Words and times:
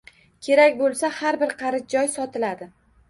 Kerak 0.47 0.79
bo‘lsa, 0.79 1.11
har 1.17 1.37
bir 1.43 1.53
qarich 1.61 1.89
joy 1.97 2.11
sotiladi 2.17 2.73